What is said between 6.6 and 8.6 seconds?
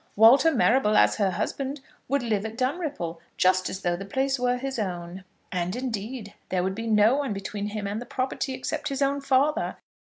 would be no one between him and the property